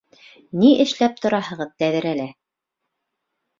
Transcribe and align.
Ни 0.63 0.71
эшләп 0.85 1.19
тораһығыҙ 1.27 1.77
тәҙрәлә? 1.85 2.27